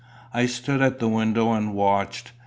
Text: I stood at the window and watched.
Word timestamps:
I 0.33 0.47
stood 0.47 0.81
at 0.81 0.97
the 0.97 1.07
window 1.07 1.51
and 1.53 1.75
watched. 1.75 2.31